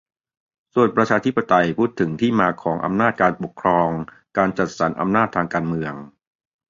[0.73, 3.89] ส่วนประชาธิปไตยพูดถึงที่มาของอำนาจการปกครอง-
[4.37, 5.93] การจัดสรรอำนาจทางการเมือง